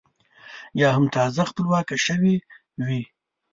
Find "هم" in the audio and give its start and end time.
0.95-1.05